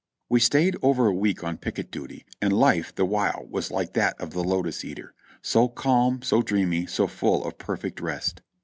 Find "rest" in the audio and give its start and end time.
8.01-8.41